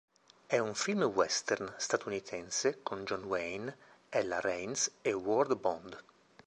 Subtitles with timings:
[0.47, 3.77] È un film western statunitense con John Wayne,
[4.09, 6.03] Ella Raines e Ward Bond.